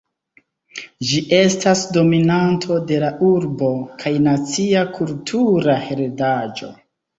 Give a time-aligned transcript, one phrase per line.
[1.09, 6.75] Ĝi estas dominanto de la urbo kaj nacia kultura heredaĵo.